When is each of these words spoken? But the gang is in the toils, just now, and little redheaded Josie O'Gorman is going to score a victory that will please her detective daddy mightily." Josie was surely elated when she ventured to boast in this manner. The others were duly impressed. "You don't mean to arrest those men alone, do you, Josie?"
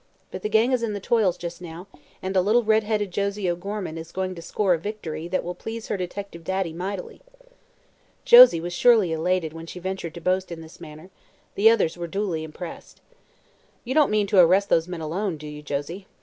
But 0.31 0.41
the 0.41 0.49
gang 0.49 0.71
is 0.71 0.81
in 0.81 0.93
the 0.93 0.99
toils, 0.99 1.37
just 1.37 1.61
now, 1.61 1.85
and 2.23 2.35
little 2.35 2.63
redheaded 2.63 3.11
Josie 3.11 3.47
O'Gorman 3.47 3.99
is 3.99 4.11
going 4.11 4.33
to 4.33 4.41
score 4.41 4.73
a 4.73 4.79
victory 4.79 5.27
that 5.27 5.43
will 5.43 5.53
please 5.53 5.89
her 5.89 5.95
detective 5.95 6.43
daddy 6.43 6.73
mightily." 6.73 7.21
Josie 8.25 8.59
was 8.59 8.73
surely 8.73 9.13
elated 9.13 9.53
when 9.53 9.67
she 9.67 9.79
ventured 9.79 10.15
to 10.15 10.19
boast 10.19 10.51
in 10.51 10.61
this 10.61 10.81
manner. 10.81 11.11
The 11.53 11.69
others 11.69 11.97
were 11.97 12.07
duly 12.07 12.43
impressed. 12.43 12.99
"You 13.83 13.93
don't 13.93 14.09
mean 14.09 14.25
to 14.25 14.39
arrest 14.39 14.69
those 14.69 14.87
men 14.87 15.01
alone, 15.01 15.37
do 15.37 15.45
you, 15.45 15.61
Josie?" 15.61 16.07